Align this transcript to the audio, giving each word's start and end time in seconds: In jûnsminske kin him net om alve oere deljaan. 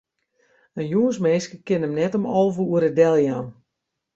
In 0.79 0.85
jûnsminske 0.91 1.57
kin 1.67 1.85
him 1.85 1.93
net 1.99 2.17
om 2.17 2.25
alve 2.37 2.63
oere 2.71 2.89
deljaan. 2.97 3.47